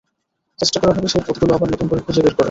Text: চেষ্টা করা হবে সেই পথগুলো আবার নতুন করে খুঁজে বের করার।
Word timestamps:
চেষ্টা 0.59 0.77
করা 0.81 0.93
হবে 0.93 1.07
সেই 1.07 1.23
পথগুলো 1.27 1.51
আবার 1.53 1.67
নতুন 1.73 1.87
করে 1.87 2.01
খুঁজে 2.01 2.21
বের 2.21 2.25
করার। 2.27 2.39